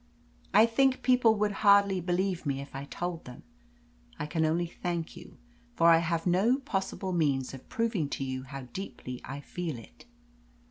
[0.51, 3.43] I think people would hardly believe me if I told them.
[4.17, 5.37] I can only thank you;
[5.75, 10.05] for I have no possible means of proving to you how deeply I feel it.